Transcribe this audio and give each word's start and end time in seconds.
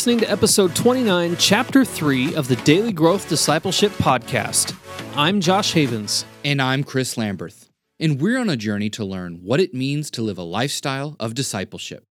listening 0.00 0.18
to 0.18 0.30
episode 0.30 0.74
29, 0.74 1.36
chapter 1.36 1.84
3 1.84 2.34
of 2.34 2.48
the 2.48 2.56
Daily 2.56 2.90
Growth 2.90 3.28
Discipleship 3.28 3.92
Podcast. 3.92 4.74
I'm 5.14 5.42
Josh 5.42 5.74
Havens. 5.74 6.24
And 6.42 6.62
I'm 6.62 6.84
Chris 6.84 7.16
Lamberth. 7.16 7.66
And 7.98 8.18
we're 8.18 8.38
on 8.38 8.48
a 8.48 8.56
journey 8.56 8.88
to 8.88 9.04
learn 9.04 9.40
what 9.42 9.60
it 9.60 9.74
means 9.74 10.10
to 10.12 10.22
live 10.22 10.38
a 10.38 10.42
lifestyle 10.42 11.16
of 11.20 11.34
discipleship. 11.34 12.04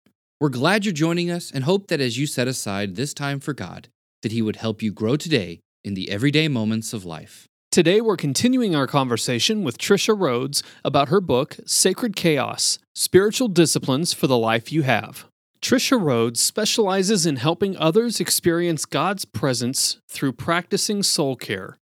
We're 0.40 0.48
glad 0.48 0.84
you're 0.84 0.92
joining 0.92 1.30
us 1.30 1.52
and 1.52 1.62
hope 1.62 1.86
that 1.86 2.00
as 2.00 2.18
you 2.18 2.26
set 2.26 2.48
aside 2.48 2.96
this 2.96 3.14
time 3.14 3.38
for 3.38 3.52
God, 3.52 3.86
that 4.22 4.32
He 4.32 4.42
would 4.42 4.56
help 4.56 4.82
you 4.82 4.90
grow 4.90 5.14
today 5.14 5.60
in 5.84 5.94
the 5.94 6.10
everyday 6.10 6.48
moments 6.48 6.92
of 6.92 7.04
life. 7.04 7.46
Today, 7.70 8.00
we're 8.00 8.16
continuing 8.16 8.74
our 8.74 8.88
conversation 8.88 9.62
with 9.62 9.78
Tricia 9.78 10.20
Rhodes 10.20 10.64
about 10.84 11.06
her 11.06 11.20
book, 11.20 11.58
Sacred 11.66 12.16
Chaos 12.16 12.80
Spiritual 12.96 13.46
Disciplines 13.46 14.12
for 14.12 14.26
the 14.26 14.36
Life 14.36 14.72
You 14.72 14.82
Have. 14.82 15.26
Tricia 15.60 16.00
Rhodes 16.00 16.40
specializes 16.40 17.26
in 17.26 17.36
helping 17.36 17.76
others 17.76 18.20
experience 18.20 18.84
God's 18.84 19.24
presence 19.24 19.98
through 20.08 20.32
practicing 20.32 21.02
soul 21.02 21.36
care. 21.36 21.78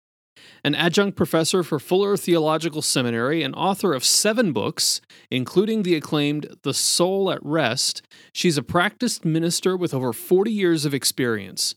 An 0.65 0.75
adjunct 0.75 1.17
professor 1.17 1.63
for 1.63 1.81
Fuller 1.81 2.17
Theological 2.17 2.83
Seminary 2.83 3.43
and 3.43 3.55
author 3.55 3.95
of 3.95 4.05
seven 4.05 4.53
books, 4.53 5.01
including 5.31 5.83
the 5.83 5.97
acclaimed 5.97 6.57
The 6.63 6.75
Soul 6.75 7.31
at 7.33 7.41
Rest, 7.43 8.03
she's 8.33 8.57
a 8.57 8.63
practiced 8.63 9.25
minister 9.25 9.77
with 9.77 9.93
over 9.93 10.13
40 10.13 10.53
years 10.53 10.85
of 10.85 10.95
experience. 10.95 11.75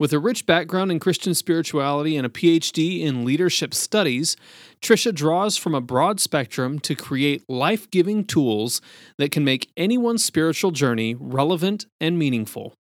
With 0.00 0.12
a 0.12 0.20
rich 0.20 0.46
background 0.46 0.92
in 0.92 1.00
Christian 1.00 1.34
spirituality 1.34 2.16
and 2.16 2.24
a 2.24 2.28
PhD 2.28 3.00
in 3.00 3.24
leadership 3.24 3.74
studies, 3.74 4.36
Tricia 4.80 5.12
draws 5.12 5.56
from 5.56 5.74
a 5.74 5.80
broad 5.80 6.20
spectrum 6.20 6.78
to 6.80 6.94
create 6.94 7.42
life 7.48 7.90
giving 7.90 8.24
tools 8.24 8.80
that 9.16 9.32
can 9.32 9.42
make 9.42 9.72
anyone's 9.76 10.24
spiritual 10.24 10.70
journey 10.70 11.16
relevant 11.18 11.86
and 12.00 12.16
meaningful. 12.16 12.74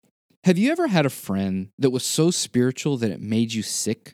Have 0.43 0.59
you 0.59 0.71
ever 0.71 0.89
had 0.89 1.07
a 1.07 1.09
friend 1.09 1.69
that 1.79 1.89
was 1.89 2.05
so 2.05 2.29
spiritual 2.29 2.97
that 2.97 3.09
it 3.09 3.19
made 3.19 3.51
you 3.51 3.63
sick? 3.63 4.13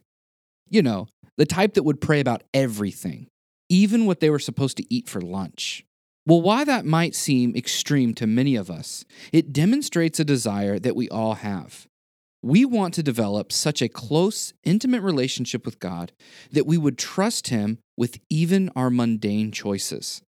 You 0.70 0.82
know, 0.82 1.08
the 1.36 1.46
type 1.46 1.74
that 1.74 1.84
would 1.84 2.00
pray 2.00 2.22
about 2.22 2.44
everything, 2.54 3.28
even 3.68 4.06
what 4.06 4.22
they 4.22 4.30
were 4.30 4.40
supposed 4.40 4.78
to 4.78 4.86
eat 4.90 5.10
for 5.10 5.20
lunch. 5.20 5.84
Well, 6.26 6.42
why 6.42 6.64
that 6.64 6.86
might 6.86 7.16
seem 7.16 7.54
extreme 7.54 8.14
to 8.14 8.26
many 8.26 8.56
of 8.56 8.72
us, 8.72 9.04
it 9.34 9.52
demonstrates 9.52 10.22
a 10.22 10.26
desire 10.26 10.80
that 10.80 10.96
we 10.96 11.10
all 11.10 11.34
have 11.34 11.86
we 12.44 12.66
want 12.66 12.94
to 12.96 13.04
develop 13.04 13.52
such 13.52 13.82
a 13.82 13.88
close, 13.88 14.54
intimate 14.64 15.02
relationship 15.02 15.66
with 15.66 15.80
God 15.80 16.12
that 16.52 16.68
we 16.68 16.78
would 16.78 16.98
trust 16.98 17.48
Him 17.48 17.80
with 17.98 18.20
even 18.30 18.70
our 18.76 18.90
mundane 18.90 19.52
choices. 19.52 20.22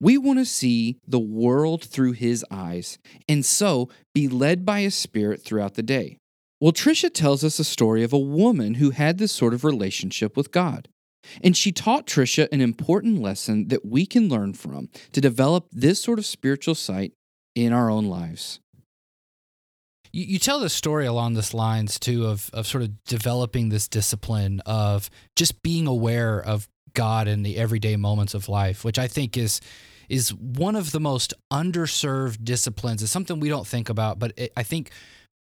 We 0.00 0.18
want 0.18 0.38
to 0.38 0.44
see 0.44 0.98
the 1.06 1.18
world 1.18 1.82
through 1.82 2.12
His 2.12 2.44
eyes 2.50 2.98
and 3.28 3.44
so 3.44 3.88
be 4.14 4.28
led 4.28 4.66
by 4.66 4.82
His 4.82 4.94
Spirit 4.94 5.42
throughout 5.42 5.74
the 5.74 5.82
day. 5.82 6.18
Well, 6.60 6.72
Tricia 6.72 7.12
tells 7.12 7.42
us 7.42 7.58
a 7.58 7.64
story 7.64 8.02
of 8.02 8.12
a 8.12 8.18
woman 8.18 8.74
who 8.74 8.90
had 8.90 9.18
this 9.18 9.32
sort 9.32 9.54
of 9.54 9.64
relationship 9.64 10.36
with 10.36 10.52
God. 10.52 10.88
And 11.42 11.56
she 11.56 11.72
taught 11.72 12.06
Tricia 12.06 12.48
an 12.52 12.60
important 12.60 13.20
lesson 13.20 13.68
that 13.68 13.84
we 13.84 14.06
can 14.06 14.28
learn 14.28 14.52
from 14.52 14.88
to 15.12 15.20
develop 15.20 15.66
this 15.72 16.00
sort 16.00 16.18
of 16.18 16.26
spiritual 16.26 16.74
sight 16.74 17.12
in 17.54 17.72
our 17.72 17.90
own 17.90 18.06
lives. 18.06 18.60
You, 20.12 20.24
you 20.24 20.38
tell 20.38 20.60
the 20.60 20.68
story 20.68 21.06
along 21.06 21.34
this 21.34 21.54
lines 21.54 21.98
too 21.98 22.26
of 22.26 22.50
of 22.52 22.66
sort 22.66 22.82
of 22.82 23.04
developing 23.04 23.68
this 23.68 23.88
discipline 23.88 24.60
of 24.66 25.10
just 25.36 25.62
being 25.62 25.86
aware 25.86 26.40
of 26.40 26.68
God 26.94 27.28
in 27.28 27.42
the 27.42 27.56
everyday 27.56 27.96
moments 27.96 28.34
of 28.34 28.48
life, 28.48 28.84
which 28.84 28.98
I 28.98 29.08
think 29.08 29.36
is 29.36 29.60
is 30.08 30.34
one 30.34 30.74
of 30.74 30.90
the 30.92 31.00
most 31.00 31.34
underserved 31.52 32.42
disciplines. 32.42 33.02
It's 33.02 33.12
something 33.12 33.40
we 33.40 33.50
don't 33.50 33.66
think 33.66 33.88
about, 33.88 34.18
but 34.18 34.32
it, 34.36 34.52
I 34.56 34.62
think 34.62 34.90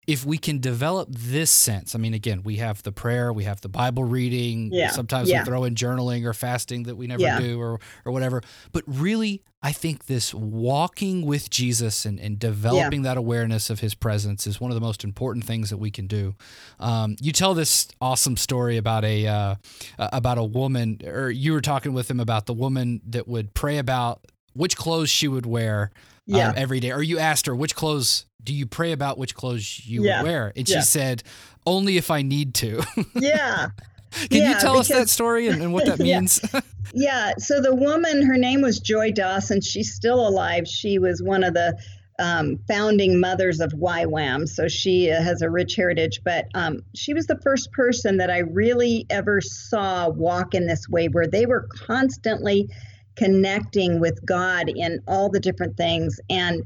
if 0.08 0.26
we 0.26 0.38
can 0.38 0.60
develop 0.60 1.10
this 1.12 1.52
sense, 1.52 1.94
I 1.94 1.98
mean, 1.98 2.14
again, 2.14 2.42
we 2.44 2.56
have 2.56 2.82
the 2.82 2.94
prayer, 2.94 3.34
we 3.34 3.44
have 3.44 3.60
the 3.60 3.68
Bible 3.68 4.06
reading, 4.06 4.70
yeah. 4.72 4.90
sometimes 4.92 5.30
yeah. 5.30 5.42
we 5.42 5.46
throw 5.46 5.66
in 5.66 5.76
journaling 5.76 6.26
or 6.26 6.34
fasting 6.34 6.84
that 6.84 6.96
we 6.96 7.08
never 7.08 7.22
yeah. 7.22 7.38
do 7.38 7.60
or, 7.60 7.82
or 8.06 8.14
whatever. 8.14 8.42
But 8.72 8.86
really, 8.88 9.44
I 9.62 9.74
think 9.74 10.06
this 10.06 10.34
walking 10.34 11.26
with 11.26 11.50
Jesus 11.50 12.06
and, 12.06 12.22
and 12.22 12.40
developing 12.40 13.02
that 13.02 13.18
awareness 13.18 13.70
of 13.70 13.82
his 13.82 13.96
presence 13.96 14.48
is 14.48 14.62
one 14.62 14.72
of 14.72 14.76
the 14.76 14.82
most 14.82 15.04
important 15.04 15.44
things 15.44 15.72
that 15.72 15.78
we 15.78 15.92
can 15.92 16.08
do. 16.08 16.36
Um, 16.80 17.18
you 17.20 17.34
tell 17.34 17.54
this 17.54 17.90
awesome 18.00 18.38
story 18.38 18.78
about 18.78 19.04
a, 19.04 19.28
uh, 19.28 19.56
about 20.00 20.38
a 20.38 20.44
woman, 20.44 21.02
or 21.06 21.30
you 21.30 21.52
were 21.52 21.62
talking 21.62 21.92
with 21.92 22.10
him 22.10 22.22
about 22.22 22.46
the 22.46 22.54
woman 22.54 23.02
that 23.08 23.28
would 23.28 23.54
pray 23.54 23.78
about 23.78 24.26
which 24.54 24.78
clothes 24.78 25.10
she 25.10 25.28
would 25.28 25.46
wear 25.46 25.92
um, 26.34 26.54
every 26.56 26.80
day. 26.80 26.92
Or 26.92 27.02
you 27.02 27.20
asked 27.20 27.46
her, 27.46 27.56
which 27.56 27.76
clothes 27.76 28.26
do 28.44 28.54
you 28.54 28.66
pray 28.66 28.92
about 28.92 29.18
which 29.18 29.36
clothes 29.36 29.86
you 29.86 30.04
yeah. 30.04 30.24
wear? 30.24 30.54
And 30.56 30.68
yeah. 30.68 30.80
she 30.80 30.86
said, 30.86 31.24
only 31.66 31.98
if 31.98 32.10
I 32.10 32.22
need 32.22 32.54
to. 32.56 32.84
yeah. 33.16 33.70
Can 34.12 34.42
yeah, 34.42 34.50
you 34.50 34.60
tell 34.60 34.74
because, 34.74 34.92
us 34.92 34.98
that 34.98 35.10
story 35.10 35.48
and, 35.48 35.62
and 35.62 35.74
what 35.74 35.86
that 35.86 36.00
means? 36.00 36.40
yeah. 36.54 36.62
yeah. 36.94 37.34
So 37.38 37.62
the 37.62 37.76
woman, 37.76 38.26
her 38.26 38.38
name 38.38 38.62
was 38.62 38.80
Joy 38.80 39.12
Dawson. 39.12 39.62
She's 39.62 39.94
still 39.94 40.28
alive. 40.28 40.68
She 40.68 40.98
was 40.98 41.22
one 41.22 41.44
of 41.44 41.54
the 41.54 41.78
um, 42.20 42.58
founding 42.68 43.20
mothers 43.20 43.60
of 43.60 43.72
YWAM. 43.74 44.48
So 44.48 44.68
she 44.68 45.12
uh, 45.12 45.22
has 45.22 45.42
a 45.42 45.50
rich 45.50 45.76
heritage. 45.76 46.22
But 46.24 46.48
um, 46.56 46.84
she 46.96 47.14
was 47.14 47.28
the 47.28 47.40
first 47.44 47.72
person 47.72 48.18
that 48.18 48.30
I 48.30 48.40
really 48.40 49.06
ever 49.10 49.42
saw 49.42 50.10
walk 50.10 50.56
in 50.56 50.68
this 50.68 50.90
way 50.90 51.08
where 51.08 51.28
they 51.28 51.46
were 51.46 51.68
constantly 51.70 52.70
connecting 53.18 54.00
with 54.00 54.26
God 54.26 54.70
in 54.70 55.00
all 55.08 55.30
the 55.30 55.40
different 55.40 55.78
things. 55.78 56.20
And 56.30 56.64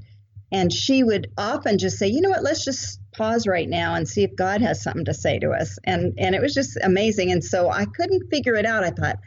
and 0.54 0.72
she 0.72 1.02
would 1.02 1.28
often 1.38 1.78
just 1.78 1.98
say, 1.98 2.08
you 2.08 2.20
know 2.20 2.30
what, 2.30 2.44
let's 2.44 2.66
just 2.66 3.00
pause 3.14 3.48
right 3.48 3.70
now 3.70 3.96
and 3.96 4.06
see 4.06 4.24
if 4.24 4.36
God 4.36 4.62
has 4.62 4.84
something 4.84 5.06
to 5.06 5.14
say 5.14 5.40
to 5.40 5.52
us. 5.52 5.80
And 5.84 6.14
and 6.18 6.36
it 6.36 6.42
was 6.42 6.54
just 6.54 6.78
amazing. 6.84 7.32
And 7.32 7.44
so 7.44 7.72
I 7.72 7.86
couldn't 7.86 8.30
figure 8.30 8.56
it 8.56 8.66
out. 8.66 8.84
I 8.84 8.92
thought, 8.92 9.18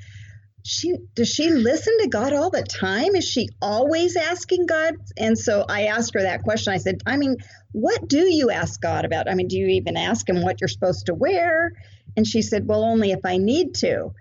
she 0.67 0.95
does 1.15 1.29
she 1.29 1.51
listen 1.51 1.97
to 2.01 2.09
God 2.09 2.33
all 2.33 2.51
the 2.51 2.63
time? 2.63 3.15
Is 3.15 3.25
she 3.25 3.49
always 3.61 4.17
asking 4.17 4.67
God? 4.67 4.95
And 5.17 5.39
so 5.39 5.65
I 5.69 5.87
asked 5.87 6.15
her 6.15 6.23
that 6.23 6.43
question. 6.43 6.73
I 6.73 6.79
said, 6.79 7.03
I 7.07 7.19
mean, 7.19 7.37
what 7.73 8.09
do 8.09 8.33
you 8.33 8.51
ask 8.51 8.81
God 8.81 9.05
about? 9.05 9.31
I 9.31 9.35
mean, 9.35 9.49
do 9.49 9.59
you 9.59 9.67
even 9.67 9.97
ask 9.97 10.29
him 10.29 10.43
what 10.43 10.61
you're 10.61 10.69
supposed 10.69 11.07
to 11.07 11.15
wear? 11.15 11.73
And 12.17 12.27
she 12.27 12.41
said, 12.41 12.67
Well, 12.67 12.85
only 12.85 13.11
if 13.13 13.21
I 13.25 13.37
need 13.37 13.75
to. 13.77 14.13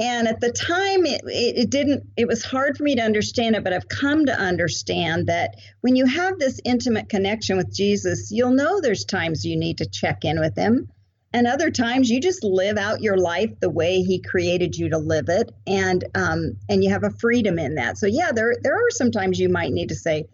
And 0.00 0.26
at 0.26 0.40
the 0.40 0.50
time, 0.50 1.06
it, 1.06 1.22
it, 1.24 1.70
didn't, 1.70 2.04
it 2.16 2.26
was 2.26 2.44
hard 2.44 2.76
for 2.76 2.82
me 2.82 2.96
to 2.96 3.02
understand 3.02 3.54
it, 3.54 3.62
but 3.62 3.72
I've 3.72 3.88
come 3.88 4.26
to 4.26 4.36
understand 4.36 5.28
that 5.28 5.54
when 5.82 5.94
you 5.94 6.04
have 6.04 6.38
this 6.38 6.60
intimate 6.64 7.08
connection 7.08 7.56
with 7.56 7.72
Jesus, 7.72 8.32
you'll 8.32 8.50
know 8.50 8.80
there's 8.80 9.04
times 9.04 9.44
you 9.44 9.56
need 9.56 9.78
to 9.78 9.86
check 9.86 10.24
in 10.24 10.40
with 10.40 10.56
him. 10.56 10.88
And 11.32 11.46
other 11.46 11.70
times 11.70 12.10
you 12.10 12.20
just 12.20 12.42
live 12.42 12.76
out 12.76 13.02
your 13.02 13.16
life 13.16 13.50
the 13.60 13.70
way 13.70 14.02
he 14.02 14.20
created 14.20 14.76
you 14.76 14.90
to 14.90 14.98
live 14.98 15.28
it. 15.28 15.52
And, 15.66 16.04
um, 16.14 16.56
and 16.68 16.82
you 16.82 16.90
have 16.90 17.04
a 17.04 17.10
freedom 17.10 17.58
in 17.58 17.76
that. 17.76 17.96
So, 17.96 18.06
yeah, 18.06 18.32
there, 18.32 18.54
there 18.62 18.74
are 18.74 18.90
some 18.90 19.12
times 19.12 19.38
you 19.38 19.48
might 19.48 19.72
need 19.72 19.90
to 19.90 19.96
say, 19.96 20.26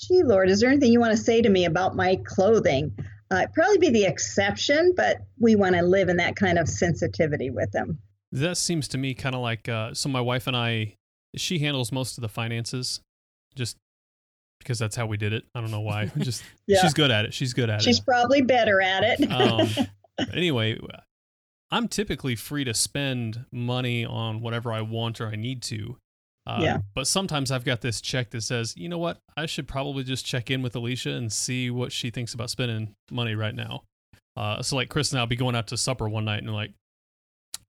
gee, 0.00 0.22
Lord, 0.22 0.50
is 0.50 0.60
there 0.60 0.70
anything 0.70 0.92
you 0.92 1.00
want 1.00 1.16
to 1.16 1.22
say 1.22 1.42
to 1.42 1.48
me 1.48 1.64
about 1.64 1.96
my 1.96 2.16
clothing? 2.24 2.96
Uh, 3.30 3.46
probably 3.54 3.78
be 3.78 3.90
the 3.90 4.06
exception, 4.06 4.94
but 4.96 5.18
we 5.38 5.56
want 5.56 5.74
to 5.74 5.82
live 5.82 6.08
in 6.08 6.16
that 6.16 6.36
kind 6.36 6.58
of 6.58 6.68
sensitivity 6.68 7.50
with 7.50 7.74
him. 7.74 7.98
That 8.32 8.56
seems 8.56 8.88
to 8.88 8.98
me 8.98 9.14
kind 9.14 9.34
of 9.34 9.40
like 9.40 9.68
uh, 9.68 9.94
so. 9.94 10.08
My 10.08 10.20
wife 10.20 10.46
and 10.46 10.56
I, 10.56 10.94
she 11.36 11.58
handles 11.58 11.90
most 11.90 12.16
of 12.16 12.22
the 12.22 12.28
finances, 12.28 13.00
just 13.56 13.76
because 14.60 14.78
that's 14.78 14.94
how 14.94 15.06
we 15.06 15.16
did 15.16 15.32
it. 15.32 15.44
I 15.54 15.60
don't 15.60 15.70
know 15.70 15.80
why. 15.80 16.06
Just 16.18 16.44
yeah. 16.66 16.80
she's 16.82 16.94
good 16.94 17.10
at 17.10 17.24
it. 17.24 17.34
She's 17.34 17.54
good 17.54 17.70
at 17.70 17.80
she's 17.80 17.86
it. 17.86 17.90
She's 17.96 18.00
probably 18.00 18.42
better 18.42 18.80
at 18.80 19.02
it. 19.02 19.32
um, 19.32 19.68
anyway, 20.34 20.78
I'm 21.70 21.88
typically 21.88 22.36
free 22.36 22.64
to 22.64 22.74
spend 22.74 23.46
money 23.50 24.04
on 24.04 24.40
whatever 24.40 24.72
I 24.72 24.82
want 24.82 25.20
or 25.20 25.28
I 25.28 25.36
need 25.36 25.62
to. 25.62 25.96
Uh, 26.46 26.58
yeah. 26.62 26.78
But 26.94 27.06
sometimes 27.06 27.50
I've 27.50 27.64
got 27.64 27.80
this 27.80 28.00
check 28.00 28.30
that 28.30 28.42
says, 28.42 28.74
you 28.76 28.88
know 28.88 28.98
what, 28.98 29.18
I 29.36 29.46
should 29.46 29.68
probably 29.68 30.04
just 30.04 30.26
check 30.26 30.50
in 30.50 30.62
with 30.62 30.74
Alicia 30.74 31.10
and 31.10 31.32
see 31.32 31.70
what 31.70 31.92
she 31.92 32.10
thinks 32.10 32.34
about 32.34 32.50
spending 32.50 32.94
money 33.10 33.34
right 33.34 33.54
now. 33.54 33.84
Uh, 34.36 34.62
so 34.62 34.76
like 34.76 34.88
Chris 34.88 35.12
and 35.12 35.20
I'll 35.20 35.26
be 35.26 35.36
going 35.36 35.54
out 35.54 35.68
to 35.68 35.76
supper 35.76 36.08
one 36.08 36.24
night 36.24 36.42
and 36.42 36.52
like, 36.52 36.72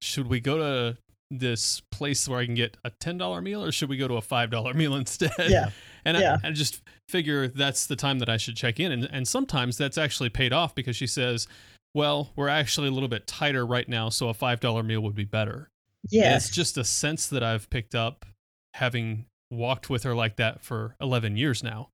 should 0.01 0.27
we 0.27 0.39
go 0.39 0.57
to 0.57 0.97
this 1.31 1.81
place 1.91 2.27
where 2.27 2.39
I 2.39 2.45
can 2.45 2.55
get 2.55 2.77
a 2.83 2.89
ten 2.89 3.17
dollar 3.17 3.41
meal, 3.41 3.63
or 3.63 3.71
should 3.71 3.89
we 3.89 3.97
go 3.97 4.07
to 4.07 4.15
a 4.15 4.21
five 4.21 4.51
dollar 4.51 4.73
meal 4.75 4.95
instead? 4.95 5.31
Yeah. 5.49 5.69
And 6.03 6.17
yeah. 6.17 6.37
I, 6.43 6.49
I, 6.49 6.51
just 6.51 6.81
figure 7.09 7.47
that's 7.47 7.85
the 7.85 7.95
time 7.95 8.19
that 8.19 8.29
I 8.29 8.37
should 8.37 8.55
check 8.55 8.79
in, 8.79 8.91
and 8.91 9.07
and 9.11 9.27
sometimes 9.27 9.77
that's 9.77 9.97
actually 9.97 10.29
paid 10.29 10.51
off 10.51 10.75
because 10.75 10.95
she 10.95 11.07
says, 11.07 11.47
"Well, 11.93 12.31
we're 12.35 12.49
actually 12.49 12.89
a 12.89 12.91
little 12.91 13.09
bit 13.09 13.27
tighter 13.27 13.65
right 13.65 13.87
now, 13.87 14.09
so 14.09 14.29
a 14.29 14.33
five 14.33 14.59
dollar 14.59 14.83
meal 14.83 15.01
would 15.01 15.15
be 15.15 15.25
better." 15.25 15.69
Yes. 16.09 16.47
it's 16.47 16.55
just 16.55 16.79
a 16.79 16.83
sense 16.83 17.27
that 17.27 17.43
I've 17.43 17.69
picked 17.69 17.93
up 17.93 18.25
having 18.73 19.25
walked 19.51 19.87
with 19.87 20.01
her 20.03 20.15
like 20.15 20.37
that 20.37 20.63
for 20.63 20.95
eleven 20.99 21.37
years 21.37 21.63
now. 21.63 21.89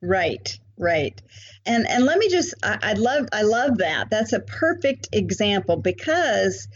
Right, 0.00 0.56
right. 0.78 1.20
And 1.66 1.86
and 1.88 2.04
let 2.04 2.18
me 2.18 2.28
just 2.28 2.54
I, 2.62 2.78
I 2.82 2.92
love 2.92 3.26
I 3.32 3.42
love 3.42 3.78
that. 3.78 4.10
That's 4.10 4.32
a 4.32 4.40
perfect 4.40 5.08
example 5.12 5.76
because 5.76 6.68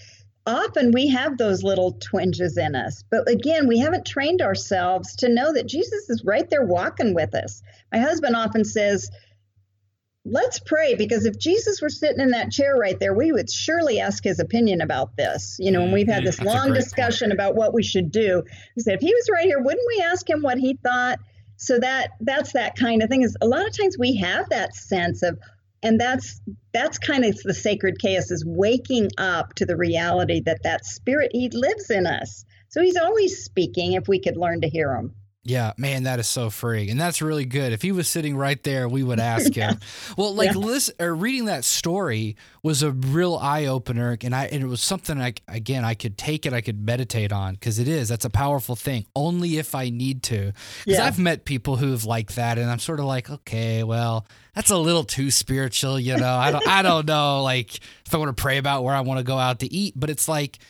often 0.46 0.92
we 0.92 1.08
have 1.08 1.38
those 1.38 1.62
little 1.62 1.92
twinges 2.00 2.56
in 2.56 2.74
us. 2.74 3.04
But 3.10 3.28
again, 3.28 3.68
we 3.68 3.78
haven't 3.78 4.06
trained 4.06 4.42
ourselves 4.42 5.16
to 5.16 5.28
know 5.28 5.52
that 5.52 5.66
Jesus 5.66 6.10
is 6.10 6.24
right 6.24 6.48
there 6.50 6.64
walking 6.64 7.14
with 7.14 7.34
us. 7.34 7.62
My 7.92 7.98
husband 7.98 8.34
often 8.34 8.64
says, 8.64 9.10
let's 10.24 10.60
pray 10.60 10.94
because 10.94 11.24
if 11.24 11.38
Jesus 11.38 11.82
were 11.82 11.88
sitting 11.88 12.20
in 12.20 12.30
that 12.30 12.52
chair 12.52 12.76
right 12.76 12.98
there, 12.98 13.14
we 13.14 13.32
would 13.32 13.50
surely 13.50 14.00
ask 14.00 14.22
his 14.22 14.38
opinion 14.38 14.80
about 14.80 15.16
this. 15.16 15.56
You 15.58 15.72
know, 15.72 15.82
and 15.82 15.92
we've 15.92 16.08
had 16.08 16.24
this 16.24 16.36
Mm-hmm. 16.36 16.46
That's 16.46 16.64
long 16.64 16.74
discussion 16.74 17.28
point. 17.28 17.34
about 17.34 17.54
what 17.54 17.74
we 17.74 17.82
should 17.82 18.10
do. 18.10 18.42
He 18.74 18.80
said, 18.80 18.94
if 18.94 19.00
he 19.00 19.12
was 19.12 19.28
right 19.32 19.44
here, 19.44 19.60
wouldn't 19.60 19.86
we 19.96 20.04
ask 20.04 20.28
him 20.28 20.42
what 20.42 20.58
he 20.58 20.78
thought? 20.82 21.18
So 21.56 21.78
that 21.78 22.10
that's 22.20 22.52
that 22.54 22.74
kind 22.76 23.02
of 23.02 23.08
thing. 23.08 23.22
Is 23.22 23.36
a 23.40 23.46
lot 23.46 23.66
of 23.66 23.76
times 23.76 23.96
we 23.98 24.16
have 24.16 24.48
that 24.50 24.74
sense 24.74 25.22
of, 25.22 25.38
and 25.82 26.00
that's 26.00 26.40
that's 26.72 26.98
kind 26.98 27.24
of 27.24 27.36
the 27.42 27.54
sacred 27.54 27.98
chaos 27.98 28.30
is 28.30 28.44
waking 28.46 29.10
up 29.18 29.54
to 29.54 29.66
the 29.66 29.76
reality 29.76 30.40
that 30.40 30.62
that 30.62 30.84
spirit 30.84 31.30
he 31.32 31.48
lives 31.50 31.90
in 31.90 32.06
us. 32.06 32.44
So 32.68 32.80
he's 32.80 32.96
always 32.96 33.44
speaking 33.44 33.92
if 33.92 34.08
we 34.08 34.20
could 34.20 34.36
learn 34.36 34.62
to 34.62 34.68
hear 34.68 34.94
him. 34.94 35.14
Yeah, 35.44 35.72
man, 35.76 36.04
that 36.04 36.20
is 36.20 36.28
so 36.28 36.50
freeing, 36.50 36.88
and 36.88 37.00
that's 37.00 37.20
really 37.20 37.44
good. 37.44 37.72
If 37.72 37.82
he 37.82 37.90
was 37.90 38.06
sitting 38.06 38.36
right 38.36 38.62
there, 38.62 38.88
we 38.88 39.02
would 39.02 39.18
ask 39.18 39.52
him. 39.52 39.80
Well, 40.16 40.34
like 40.34 40.52
Yeah. 40.52 40.58
listen, 40.58 40.94
or 41.00 41.14
reading 41.14 41.46
that 41.46 41.64
story 41.64 42.36
was 42.62 42.82
a 42.84 42.92
real 42.92 43.34
eye 43.36 43.66
opener, 43.66 44.16
and 44.22 44.34
I 44.36 44.44
and 44.46 44.62
it 44.62 44.66
was 44.68 44.80
something 44.80 45.20
I 45.20 45.34
again 45.48 45.84
I 45.84 45.94
could 45.94 46.16
take 46.16 46.46
it, 46.46 46.52
I 46.52 46.60
could 46.60 46.86
meditate 46.86 47.32
on 47.32 47.54
because 47.54 47.80
it 47.80 47.88
is 47.88 48.08
that's 48.08 48.24
a 48.24 48.30
powerful 48.30 48.76
thing. 48.76 49.04
Only 49.16 49.58
if 49.58 49.74
I 49.74 49.88
need 49.90 50.22
to, 50.24 50.52
because 50.84 50.98
Yeah. 50.98 51.06
I've 51.06 51.18
met 51.18 51.44
people 51.44 51.76
who've 51.76 52.04
like 52.04 52.34
that, 52.34 52.56
and 52.58 52.70
I'm 52.70 52.78
sort 52.78 53.00
of 53.00 53.06
like, 53.06 53.28
okay, 53.28 53.82
well, 53.82 54.26
that's 54.54 54.70
a 54.70 54.78
little 54.78 55.02
too 55.04 55.32
spiritual, 55.32 55.98
you 55.98 56.16
know. 56.16 56.34
I 56.36 56.52
don't, 56.52 56.68
I 56.68 56.82
don't 56.82 57.06
know, 57.06 57.42
like 57.42 57.74
if 58.06 58.14
I 58.14 58.18
want 58.18 58.36
to 58.36 58.40
pray 58.40 58.58
about 58.58 58.84
where 58.84 58.94
I 58.94 59.00
want 59.00 59.18
to 59.18 59.24
go 59.24 59.38
out 59.38 59.58
to 59.60 59.72
eat, 59.72 59.94
but 59.96 60.08
it's 60.08 60.28
like 60.28 60.60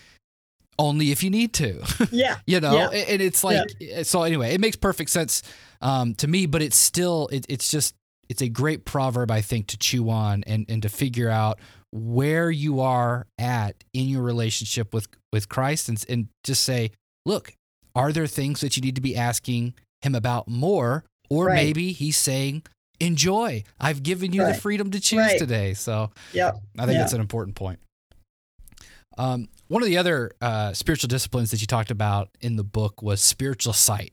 only 0.83 1.11
if 1.13 1.23
you 1.23 1.31
need 1.31 1.53
to. 1.55 1.71
Yeah. 2.11 2.37
you 2.47 2.59
know 2.61 2.75
Yeah. 2.75 2.89
and 3.13 3.23
it's 3.23 3.43
like 3.45 3.61
so 4.03 4.23
anyway 4.25 4.53
it 4.55 4.61
makes 4.61 4.77
perfect 4.77 5.11
sense 5.11 5.43
um, 5.81 6.15
to 6.17 6.27
me 6.27 6.47
but 6.47 6.61
it's 6.63 6.77
still 6.77 7.29
it, 7.33 7.47
it's 7.49 7.71
just 7.71 7.95
it's 8.29 8.43
a 8.43 8.49
great 8.49 8.85
proverb 8.85 9.31
i 9.31 9.41
think 9.41 9.67
to 9.69 9.77
chew 9.79 10.11
on 10.11 10.43
and 10.47 10.67
and 10.69 10.83
to 10.83 10.89
figure 10.89 11.29
out 11.31 11.59
where 11.93 12.51
you 12.51 12.81
are 12.81 13.27
at 13.39 13.75
in 13.93 14.07
your 14.09 14.23
relationship 14.23 14.93
with 14.95 15.07
with 15.33 15.49
christ 15.49 15.89
and, 15.89 16.05
and 16.09 16.29
just 16.45 16.63
say 16.65 16.91
look 17.27 17.55
are 17.95 18.13
there 18.13 18.27
things 18.27 18.61
that 18.63 18.77
you 18.77 18.83
need 18.83 18.95
to 18.97 19.03
be 19.03 19.15
asking 19.17 19.75
him 20.03 20.15
about 20.15 20.49
more 20.49 21.05
or 21.31 21.47
Right. 21.47 21.55
maybe 21.65 21.93
he's 21.93 22.17
saying 22.17 22.63
enjoy 23.01 23.63
i've 23.81 24.03
given 24.03 24.33
you 24.33 24.45
the 24.45 24.55
freedom 24.55 24.91
to 24.93 25.01
choose 25.01 25.19
Right. 25.19 25.39
today 25.39 25.75
so 25.75 26.11
yeah, 26.33 26.53
I 26.79 26.87
think 26.87 26.95
Yeah. 26.95 26.99
that's 27.01 27.13
an 27.15 27.21
important 27.21 27.57
point. 27.57 27.79
Um, 29.19 29.49
one 29.69 29.83
of 29.83 29.89
the 29.89 29.99
other 29.99 30.33
uh, 30.41 30.73
spiritual 30.73 31.09
disciplines 31.09 31.51
that 31.51 31.61
you 31.61 31.67
talked 31.67 31.91
about 31.91 32.29
in 32.41 32.57
the 32.57 32.65
book 32.65 33.03
was 33.03 33.21
spiritual 33.21 33.73
sight, 33.73 34.13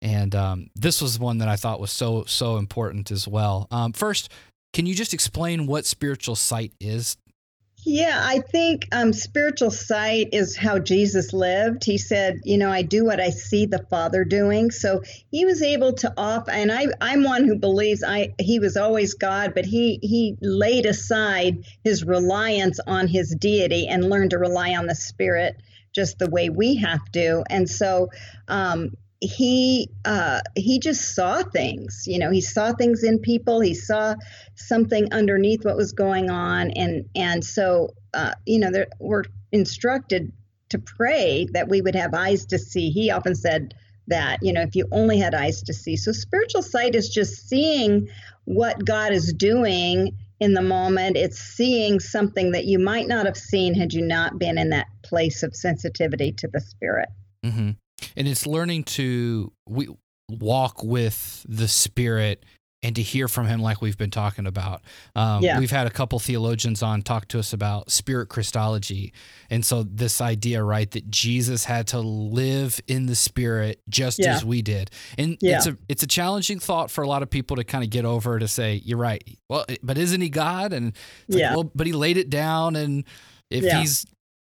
and 0.00 0.34
um, 0.34 0.70
this 0.74 1.02
was 1.02 1.18
one 1.18 1.38
that 1.38 1.48
I 1.48 1.56
thought 1.56 1.80
was 1.80 1.90
so 1.90 2.24
so 2.26 2.56
important 2.56 3.10
as 3.10 3.26
well. 3.26 3.66
Um, 3.70 3.92
first, 3.92 4.30
can 4.72 4.86
you 4.86 4.94
just 4.94 5.14
explain 5.14 5.66
what 5.66 5.86
spiritual 5.86 6.36
sight 6.36 6.72
is? 6.80 7.16
Yeah, 7.86 8.18
I 8.24 8.40
think 8.40 8.88
um, 8.92 9.12
spiritual 9.12 9.70
sight 9.70 10.30
is 10.32 10.56
how 10.56 10.78
Jesus 10.78 11.34
lived. 11.34 11.84
He 11.84 11.98
said, 11.98 12.40
"You 12.44 12.56
know, 12.56 12.70
I 12.70 12.82
do 12.82 13.04
what 13.04 13.20
I 13.20 13.28
see 13.30 13.66
the 13.66 13.84
Father 13.90 14.24
doing." 14.24 14.70
So 14.70 15.02
he 15.30 15.44
was 15.44 15.60
able 15.60 15.92
to 15.94 16.12
off, 16.16 16.48
and 16.48 16.72
I, 16.72 16.86
I'm 17.00 17.24
one 17.24 17.44
who 17.44 17.56
believes 17.58 18.02
I 18.02 18.34
he 18.40 18.58
was 18.58 18.78
always 18.78 19.14
God, 19.14 19.52
but 19.54 19.66
he 19.66 19.98
he 20.02 20.36
laid 20.40 20.86
aside 20.86 21.64
his 21.82 22.04
reliance 22.04 22.80
on 22.86 23.06
his 23.06 23.34
deity 23.38 23.86
and 23.86 24.08
learned 24.08 24.30
to 24.30 24.38
rely 24.38 24.74
on 24.76 24.86
the 24.86 24.94
Spirit, 24.94 25.56
just 25.94 26.18
the 26.18 26.30
way 26.30 26.48
we 26.48 26.76
have 26.76 27.04
to. 27.12 27.44
And 27.50 27.68
so 27.68 28.08
um, 28.48 28.92
he 29.24 29.88
uh, 30.04 30.40
he 30.54 30.78
just 30.78 31.14
saw 31.14 31.42
things. 31.42 32.04
You 32.06 32.18
know, 32.18 32.30
he 32.30 32.40
saw 32.40 32.72
things 32.72 33.02
in 33.02 33.18
people. 33.18 33.60
He 33.60 33.74
saw 33.74 34.14
something 34.54 35.12
underneath 35.12 35.64
what 35.64 35.76
was 35.76 35.92
going 35.92 36.30
on, 36.30 36.70
and 36.72 37.06
and 37.14 37.42
so 37.42 37.94
uh, 38.12 38.34
you 38.46 38.58
know, 38.58 38.70
there, 38.70 38.86
we're 39.00 39.24
instructed 39.50 40.32
to 40.68 40.78
pray 40.78 41.46
that 41.52 41.68
we 41.68 41.80
would 41.80 41.94
have 41.94 42.14
eyes 42.14 42.46
to 42.46 42.58
see. 42.58 42.90
He 42.90 43.10
often 43.10 43.34
said 43.34 43.74
that 44.08 44.40
you 44.42 44.52
know, 44.52 44.60
if 44.60 44.76
you 44.76 44.86
only 44.92 45.18
had 45.18 45.34
eyes 45.34 45.62
to 45.62 45.72
see. 45.72 45.96
So 45.96 46.12
spiritual 46.12 46.62
sight 46.62 46.94
is 46.94 47.08
just 47.08 47.48
seeing 47.48 48.08
what 48.44 48.84
God 48.84 49.12
is 49.12 49.32
doing 49.32 50.18
in 50.38 50.52
the 50.52 50.62
moment. 50.62 51.16
It's 51.16 51.38
seeing 51.38 51.98
something 51.98 52.52
that 52.52 52.66
you 52.66 52.78
might 52.78 53.08
not 53.08 53.24
have 53.24 53.38
seen 53.38 53.74
had 53.74 53.94
you 53.94 54.02
not 54.02 54.38
been 54.38 54.58
in 54.58 54.70
that 54.70 54.88
place 55.02 55.42
of 55.42 55.56
sensitivity 55.56 56.32
to 56.32 56.48
the 56.48 56.60
Spirit. 56.60 57.08
Mm-hmm. 57.42 57.70
And 58.16 58.26
it's 58.28 58.46
learning 58.46 58.84
to 58.84 59.52
we 59.68 59.88
walk 60.28 60.82
with 60.82 61.44
the 61.48 61.68
Spirit 61.68 62.44
and 62.82 62.94
to 62.96 63.02
hear 63.02 63.28
from 63.28 63.46
Him, 63.46 63.62
like 63.62 63.80
we've 63.80 63.96
been 63.96 64.10
talking 64.10 64.46
about. 64.46 64.82
Um, 65.16 65.42
Yeah. 65.42 65.58
We've 65.58 65.70
had 65.70 65.86
a 65.86 65.90
couple 65.90 66.18
theologians 66.18 66.82
on 66.82 67.00
talk 67.00 67.28
to 67.28 67.38
us 67.38 67.54
about 67.54 67.90
spirit 67.90 68.28
Christology, 68.28 69.14
and 69.48 69.64
so 69.64 69.84
this 69.84 70.20
idea, 70.20 70.62
right, 70.62 70.90
that 70.90 71.10
Jesus 71.10 71.64
had 71.64 71.86
to 71.88 72.00
live 72.00 72.80
in 72.86 73.06
the 73.06 73.14
Spirit 73.14 73.80
just 73.88 74.18
Yeah. 74.18 74.34
as 74.34 74.44
we 74.44 74.60
did, 74.60 74.90
and 75.16 75.38
Yeah. 75.40 75.56
it's 75.56 75.66
a 75.66 75.78
it's 75.88 76.02
a 76.02 76.06
challenging 76.06 76.58
thought 76.58 76.90
for 76.90 77.02
a 77.02 77.08
lot 77.08 77.22
of 77.22 77.30
people 77.30 77.56
to 77.56 77.64
kind 77.64 77.84
of 77.84 77.88
get 77.88 78.04
over 78.04 78.38
to 78.38 78.46
say, 78.46 78.82
you're 78.84 78.98
right. 78.98 79.24
Well, 79.48 79.64
but 79.82 79.96
isn't 79.96 80.20
He 80.20 80.28
God? 80.28 80.74
And 80.74 80.88
it's 81.26 81.36
like, 81.36 81.40
Yeah. 81.40 81.54
well, 81.54 81.70
but 81.74 81.86
He 81.86 81.94
laid 81.94 82.18
it 82.18 82.28
down, 82.28 82.76
and 82.76 83.04
if 83.50 83.64
Yeah. 83.64 83.80
He's 83.80 84.04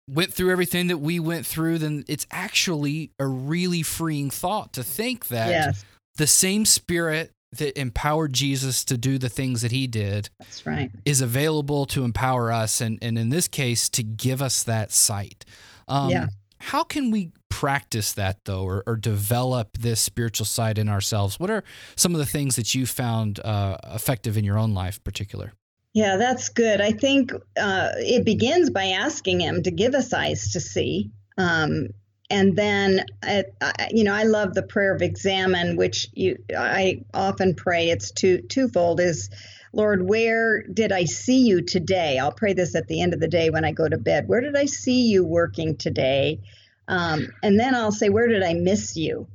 went 0.10 0.34
through 0.34 0.52
everything 0.52 0.88
that 0.88 1.00
we 1.00 1.20
went 1.20 1.46
through, 1.46 1.80
then 1.80 2.06
it's 2.08 2.26
actually 2.32 3.12
a 3.20 3.26
really 3.26 3.84
freeing 3.84 4.30
thought 4.30 4.74
to 4.74 4.84
think 4.84 5.28
that 5.28 5.50
Yes, 5.50 5.86
the 6.16 6.28
same 6.28 6.66
spirit 6.66 7.32
that 7.54 7.80
empowered 7.80 8.34
Jesus 8.34 8.84
to 8.86 8.98
do 8.98 9.18
the 9.18 9.30
things 9.30 9.62
that 9.62 9.72
he 9.72 9.88
did 9.88 10.30
that's 10.40 10.66
right. 10.66 10.92
is 11.06 11.22
available 11.22 11.86
to 11.88 12.04
empower 12.04 12.52
us 12.52 12.82
and, 12.82 13.00
and 13.02 13.18
in 13.18 13.30
this 13.30 13.48
case 13.48 13.88
to 13.90 14.04
give 14.04 14.42
us 14.42 14.64
that 14.64 14.92
sight. 14.92 15.46
Um, 15.88 16.10
Yeah. 16.10 16.28
How 16.60 16.84
can 16.84 17.12
we 17.12 17.32
practice 17.50 18.14
that 18.14 18.40
though 18.46 18.64
or, 18.64 18.84
or 18.88 18.96
develop 18.96 19.78
this 19.78 20.00
spiritual 20.02 20.46
sight 20.46 20.78
in 20.78 20.90
ourselves? 20.90 21.40
What 21.40 21.52
are 21.52 21.64
some 21.96 22.14
of 22.14 22.20
the 22.20 22.26
things 22.26 22.56
that 22.56 22.74
you 22.74 22.86
found 22.88 23.40
uh, 23.40 23.78
effective 23.94 24.38
in 24.38 24.44
your 24.44 24.58
own 24.58 24.74
life, 24.74 25.02
particular? 25.04 25.54
Yeah, 25.98 26.18
that's 26.18 26.50
good. 26.50 26.80
I 26.80 26.92
think 26.92 27.34
uh, 27.60 27.90
it 27.96 28.24
begins 28.24 28.70
by 28.70 28.90
asking 28.90 29.42
Him 29.42 29.64
to 29.64 29.72
give 29.72 29.96
us 29.96 30.14
eyes 30.14 30.52
to 30.52 30.60
see. 30.60 31.10
Um, 31.40 31.88
and 32.30 32.56
then, 32.56 33.04
I, 33.24 33.46
you 33.90 34.04
know, 34.04 34.14
I 34.14 34.22
love 34.22 34.54
the 34.54 34.62
prayer 34.62 34.94
of 34.94 35.02
examen, 35.02 35.76
which 35.76 36.10
you 36.14 36.38
I 36.56 37.02
often 37.16 37.56
pray. 37.56 37.90
It's 37.90 38.12
two 38.12 38.44
twofold. 38.44 39.00
Is 39.00 39.32
Lord, 39.74 40.08
where 40.08 40.62
did 40.62 40.92
I 40.92 41.06
see 41.06 41.48
you 41.48 41.64
today? 41.64 42.20
I'll 42.20 42.32
pray 42.32 42.54
this 42.54 42.76
at 42.76 42.88
the 42.88 43.02
end 43.02 43.16
of 43.16 43.20
the 43.20 43.28
day 43.28 43.50
when 43.50 43.66
I 43.66 43.72
go 43.72 43.90
to 43.90 43.98
bed. 43.98 44.28
Where 44.28 44.42
did 44.42 44.56
I 44.56 44.66
see 44.66 45.08
you 45.08 45.26
working 45.26 45.78
today? 45.78 46.42
Um, 46.88 47.30
and 47.42 47.60
then 47.60 47.74
I'll 47.74 47.92
say, 47.92 48.10
where 48.10 48.28
did 48.28 48.44
I 48.44 48.54
miss 48.54 48.96
you? 48.96 49.28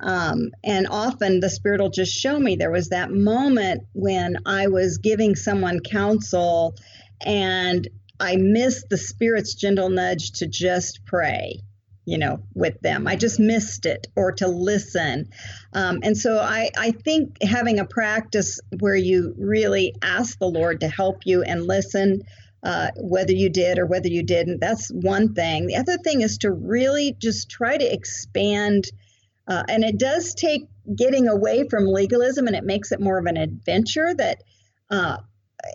Um, 0.00 0.50
and 0.62 0.86
often 0.88 1.40
the 1.40 1.50
Spirit 1.50 1.80
will 1.80 1.90
just 1.90 2.12
show 2.12 2.38
me 2.38 2.56
there 2.56 2.70
was 2.70 2.90
that 2.90 3.10
moment 3.10 3.82
when 3.92 4.36
I 4.46 4.68
was 4.68 4.98
giving 4.98 5.34
someone 5.34 5.80
counsel 5.80 6.76
and 7.24 7.88
I 8.20 8.36
missed 8.36 8.88
the 8.88 8.96
Spirit's 8.96 9.54
gentle 9.54 9.90
nudge 9.90 10.32
to 10.32 10.46
just 10.46 11.04
pray, 11.04 11.60
you 12.04 12.18
know, 12.18 12.40
with 12.54 12.80
them. 12.80 13.06
I 13.06 13.16
just 13.16 13.40
missed 13.40 13.86
it 13.86 14.06
or 14.16 14.32
to 14.32 14.48
listen. 14.48 15.30
Um, 15.72 16.00
and 16.02 16.16
so 16.16 16.38
I, 16.38 16.70
I 16.76 16.92
think 16.92 17.42
having 17.42 17.78
a 17.78 17.84
practice 17.84 18.60
where 18.80 18.96
you 18.96 19.34
really 19.38 19.94
ask 20.02 20.38
the 20.38 20.46
Lord 20.46 20.80
to 20.80 20.88
help 20.88 21.26
you 21.26 21.42
and 21.42 21.66
listen. 21.66 22.22
Uh, 22.60 22.90
whether 22.96 23.32
you 23.32 23.48
did 23.48 23.78
or 23.78 23.86
whether 23.86 24.08
you 24.08 24.24
didn't, 24.24 24.58
that's 24.58 24.88
one 24.88 25.32
thing. 25.32 25.68
The 25.68 25.76
other 25.76 25.96
thing 25.96 26.22
is 26.22 26.38
to 26.38 26.50
really 26.50 27.14
just 27.20 27.48
try 27.48 27.78
to 27.78 27.92
expand 27.92 28.90
uh, 29.48 29.64
and 29.68 29.82
it 29.82 29.98
does 29.98 30.34
take 30.34 30.68
getting 30.94 31.26
away 31.26 31.66
from 31.68 31.86
legalism 31.86 32.46
and 32.46 32.54
it 32.54 32.64
makes 32.64 32.92
it 32.92 33.00
more 33.00 33.18
of 33.18 33.26
an 33.26 33.36
adventure 33.36 34.14
that 34.14 34.42
uh, 34.90 35.16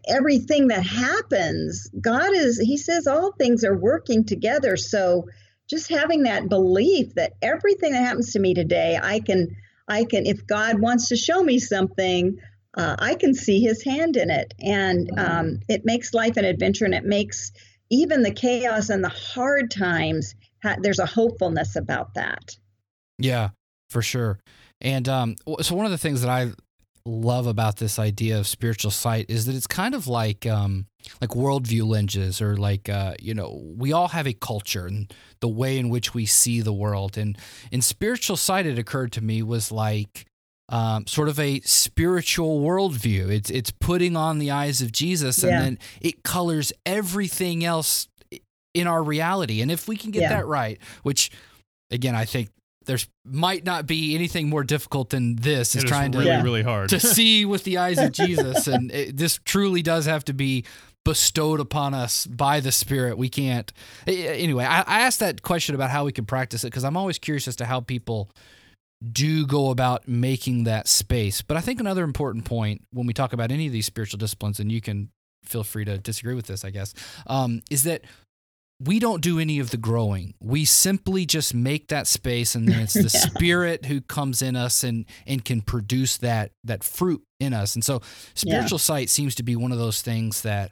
everything 0.08 0.68
that 0.68 0.86
happens, 0.86 1.90
God 2.00 2.34
is, 2.34 2.60
He 2.60 2.78
says 2.78 3.08
all 3.08 3.32
things 3.32 3.64
are 3.64 3.78
working 3.78 4.26
together. 4.26 4.78
So 4.78 5.28
just 5.70 5.90
having 5.90 6.24
that 6.24 6.50
belief 6.50 7.16
that 7.16 7.34
everything 7.42 7.94
that 7.94 8.04
happens 8.04 8.34
to 8.34 8.40
me 8.40 8.54
today, 8.54 9.00
I 9.02 9.20
can, 9.20 9.56
I 9.88 10.06
can, 10.06 10.26
if 10.26 10.46
God 10.46 10.80
wants 10.80 11.10
to 11.10 11.16
show 11.16 11.42
me 11.42 11.60
something, 11.60 12.38
uh, 12.76 12.96
I 13.00 13.16
can 13.16 13.34
see 13.34 13.60
His 13.62 13.84
hand 13.84 14.18
in 14.18 14.30
it. 14.30 14.54
And 14.60 15.12
um, 15.18 15.60
it 15.68 15.82
makes 15.84 16.14
life 16.14 16.38
an 16.38 16.46
adventure 16.46 16.86
and 16.86 16.96
it 16.96 17.06
makes 17.06 17.52
even 17.90 18.24
the 18.24 18.34
chaos 18.34 18.90
and 18.90 19.04
the 19.04 19.10
hard 19.10 19.72
times, 19.72 20.36
ha- 20.64 20.78
there's 20.80 21.00
a 21.00 21.06
hopefulness 21.06 21.76
about 21.76 22.16
that. 22.16 22.56
Yeah, 23.20 23.50
for 23.94 24.02
sure. 24.02 24.40
And 24.82 25.08
um, 25.08 25.36
so 25.62 25.76
one 25.76 25.86
of 25.86 25.92
the 25.92 25.98
things 25.98 26.22
that 26.22 26.30
I 26.30 26.52
love 27.06 27.48
about 27.48 27.78
this 27.78 28.00
idea 28.00 28.40
of 28.40 28.48
spiritual 28.48 28.92
sight 28.92 29.26
is 29.30 29.46
that 29.46 29.56
it's 29.56 29.68
kind 29.68 29.94
of 29.94 30.08
like 30.08 30.46
um, 30.46 30.88
like 31.22 31.32
worldview 31.32 31.86
lenses, 31.86 32.42
or 32.42 32.58
like 32.58 32.90
uh, 32.90 33.14
you 33.22 33.34
know, 33.34 33.62
we 33.78 33.94
all 33.94 34.10
have 34.10 34.28
a 34.28 34.34
culture 34.34 34.88
and 34.88 35.14
the 35.40 35.48
way 35.48 35.78
in 35.78 35.90
which 35.90 36.14
we 36.14 36.26
see 36.26 36.60
the 36.62 36.74
world. 36.74 37.18
And 37.18 37.38
in 37.72 37.82
spiritual 37.82 38.36
sight, 38.38 38.66
it 38.66 38.80
occurred 38.80 39.12
to 39.14 39.22
me 39.22 39.44
was 39.44 39.72
like 39.72 40.26
um, 40.70 41.06
sort 41.08 41.30
of 41.30 41.40
a 41.40 41.60
spiritual 41.62 42.62
worldview. 42.62 43.30
It's 43.30 43.50
it's 43.50 43.72
putting 43.72 44.16
on 44.18 44.40
the 44.40 44.52
eyes 44.52 44.82
of 44.82 44.92
Jesus, 44.92 45.44
and 45.44 45.52
Yeah. 45.52 45.62
then 45.62 45.80
it 46.02 46.24
colors 46.24 46.74
everything 46.86 47.64
else 47.64 48.08
in 48.74 48.88
our 48.88 49.04
reality. 49.04 49.62
And 49.62 49.70
if 49.72 49.88
we 49.88 49.96
can 49.98 50.12
get 50.12 50.24
Yeah. 50.24 50.30
that 50.38 50.48
right, 50.48 50.80
which 51.04 51.30
again, 51.92 52.16
I 52.16 52.26
think 52.26 52.50
there's 52.86 53.08
might 53.26 53.64
not 53.66 53.88
be 53.88 54.16
anything 54.16 54.50
more 54.50 54.64
difficult 54.64 55.10
than 55.12 55.36
this. 55.38 55.76
Is 55.76 55.84
It 55.84 55.86
is 55.86 55.90
trying 55.90 56.12
to 56.14 56.20
really, 56.20 56.30
Yeah. 56.30 56.44
really 56.44 56.64
hard. 56.64 56.90
to 56.90 57.00
see 57.16 57.46
with 57.46 57.64
the 57.64 57.78
eyes 57.78 57.98
of 57.98 58.12
Jesus. 58.12 58.68
And 58.68 58.92
it, 58.92 59.18
this 59.18 59.40
truly 59.46 59.82
does 59.82 60.06
have 60.06 60.26
to 60.26 60.34
be 60.34 60.66
bestowed 61.06 61.60
upon 61.60 61.94
us 61.94 62.26
by 62.28 62.60
the 62.62 62.72
Spirit. 62.72 63.18
We 63.18 63.28
can't. 63.30 63.72
Anyway, 64.08 64.64
I, 64.64 64.82
I 64.82 65.02
asked 65.02 65.20
that 65.20 65.42
question 65.42 65.76
about 65.76 65.90
how 65.90 66.06
we 66.06 66.12
can 66.12 66.26
practice 66.26 66.64
it 66.64 66.68
because 66.68 66.84
I'm 66.86 66.96
always 66.98 67.18
curious 67.20 67.48
as 67.48 67.56
to 67.58 67.66
how 67.66 67.82
people 67.82 68.30
do 69.12 69.46
go 69.46 69.70
about 69.70 70.08
making 70.08 70.64
that 70.64 70.88
space. 70.88 71.42
But 71.42 71.58
I 71.58 71.62
think 71.62 71.80
another 71.82 72.04
important 72.06 72.46
point 72.46 72.84
when 72.92 73.06
we 73.06 73.14
talk 73.14 73.34
about 73.34 73.52
any 73.52 73.68
of 73.68 73.74
these 73.74 73.86
spiritual 73.86 74.18
disciplines, 74.18 74.60
and 74.62 74.72
you 74.72 74.80
can 74.80 75.10
feel 75.44 75.66
free 75.66 75.84
to 75.84 75.98
disagree 75.98 76.36
with 76.36 76.46
this, 76.48 76.64
I 76.64 76.70
guess, 76.70 76.94
um, 77.28 77.62
is 77.70 77.84
that 77.84 78.04
we 78.80 79.00
don't 79.00 79.22
do 79.22 79.40
any 79.40 79.60
of 79.60 79.70
the 79.72 79.78
growing. 79.78 80.34
We 80.42 80.66
simply 80.66 81.26
just 81.26 81.54
make 81.54 81.88
that 81.88 82.06
space, 82.08 82.56
and 82.56 82.68
then 82.68 82.82
it's 82.82 82.94
the 82.94 83.04
Yeah. 83.14 83.20
Spirit 83.22 83.86
who 83.86 84.02
comes 84.02 84.42
in 84.42 84.56
us 84.56 84.84
and 84.84 85.06
and 85.26 85.44
can 85.46 85.62
produce 85.62 86.18
that 86.18 86.52
that 86.64 86.84
fruit 86.84 87.22
in 87.40 87.54
us. 87.54 87.76
And 87.76 87.84
so, 87.84 88.02
spiritual 88.34 88.80
sight 88.80 89.10
seems 89.10 89.36
to 89.36 89.44
be 89.44 89.56
one 89.56 89.72
of 89.72 89.78
those 89.78 90.02
things 90.02 90.42
that. 90.42 90.72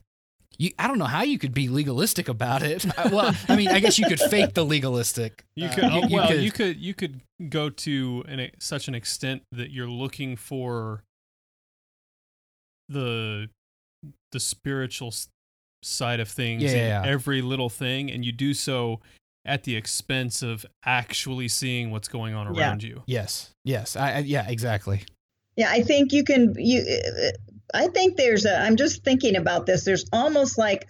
You, 0.58 0.70
I 0.78 0.88
don't 0.88 1.00
know 1.00 1.06
how 1.06 1.24
you 1.24 1.40
could 1.40 1.56
be 1.56 1.70
legalistic 1.70 2.28
about 2.30 2.62
it. 2.62 2.86
I- 3.00 3.08
well, 3.12 3.34
I 3.50 3.56
mean, 3.56 3.70
I 3.70 3.80
guess 3.80 3.98
you 3.98 4.06
could 4.06 4.20
fake 4.20 4.54
the 4.54 4.64
legalistic. 4.66 5.44
You 5.56 5.68
Uh, 5.68 5.74
could, 5.74 5.84
oh, 5.86 6.02
well, 6.12 6.28
could- 6.28 6.44
you 6.44 6.52
could, 6.52 6.78
you 6.78 6.94
could 6.94 7.22
go 7.50 7.70
to 7.72 8.24
an, 8.28 8.52
such 8.60 8.88
an 8.88 8.94
extent 8.94 9.42
that 9.52 9.72
you're 9.72 9.88
looking 9.90 10.36
for 10.36 11.04
the 12.90 13.50
the 14.32 14.40
spiritual 14.40 15.08
s- 15.08 15.30
side 15.84 16.20
of 16.20 16.30
things 16.30 16.64
Yeah, 16.64 16.72
yeah, 16.72 17.04
yeah. 17.04 17.10
every 17.10 17.42
little 17.42 17.70
thing, 17.70 18.12
and 18.12 18.24
you 18.26 18.32
do 18.32 18.54
so 18.54 19.00
at 19.46 19.64
the 19.64 19.76
expense 19.76 20.44
of 20.44 20.66
actually 20.86 21.48
seeing 21.48 21.90
what's 21.92 22.08
going 22.08 22.34
on 22.36 22.54
Yeah. 22.54 22.62
around 22.62 22.84
you. 22.84 23.02
Yes. 23.08 23.54
Yes. 23.64 23.96
I, 23.96 24.12
I 24.14 24.18
yeah, 24.20 24.48
exactly. 24.48 25.04
Yeah, 25.58 25.70
I 25.70 25.82
think 25.82 26.14
you 26.14 26.24
can. 26.24 26.56
You, 26.58 26.84
I 27.74 27.88
think 27.88 28.18
there's 28.18 28.46
a. 28.46 28.58
I'm 28.60 28.76
just 28.78 29.04
thinking 29.04 29.36
about 29.36 29.66
this. 29.66 29.84
There's 29.84 30.06
almost 30.14 30.58
like 30.58 30.88